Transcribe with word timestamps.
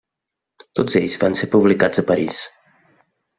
Tots 0.79 0.97
ells 0.99 1.17
van 1.25 1.37
ser 1.41 1.49
publicats 1.57 2.03
a 2.03 2.05
París. 2.09 2.41